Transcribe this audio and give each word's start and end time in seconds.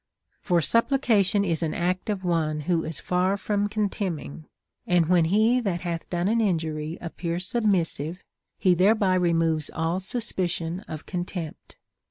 t 0.01 0.37
For 0.41 0.61
supplication 0.61 1.45
is 1.45 1.61
an 1.61 1.75
act 1.75 2.09
of 2.09 2.23
one 2.23 2.61
who 2.61 2.83
is 2.83 2.99
far 2.99 3.37
from 3.37 3.69
con 3.69 3.87
temning; 3.87 4.45
and 4.87 5.05
when 5.05 5.25
he 5.25 5.59
that 5.59 5.81
hath 5.81 6.09
done 6.09 6.27
an 6.27 6.41
injury 6.41 6.97
appears 6.99 7.45
submissive, 7.45 8.23
he 8.57 8.73
thereby 8.73 9.13
removes 9.13 9.69
all 9.69 9.99
suspicion 9.99 10.79
of 10.87 11.05
contempt. 11.05 11.75